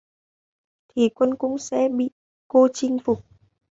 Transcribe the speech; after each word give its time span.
Thì 0.89 1.09
quân 1.15 1.35
cũng 1.35 1.57
sẽ 1.57 1.89
bị 1.97 2.09
cô 2.47 2.67
chinh 2.73 2.97
phục 3.03 3.23